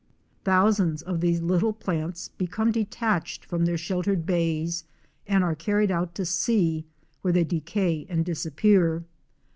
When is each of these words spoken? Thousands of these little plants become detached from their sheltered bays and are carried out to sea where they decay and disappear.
Thousands 0.43 1.03
of 1.03 1.21
these 1.21 1.43
little 1.43 1.73
plants 1.73 2.29
become 2.29 2.71
detached 2.71 3.45
from 3.45 3.65
their 3.65 3.77
sheltered 3.77 4.25
bays 4.25 4.83
and 5.27 5.43
are 5.43 5.53
carried 5.53 5.91
out 5.91 6.15
to 6.15 6.25
sea 6.25 6.85
where 7.21 7.33
they 7.33 7.43
decay 7.43 8.07
and 8.09 8.25
disappear. 8.25 9.03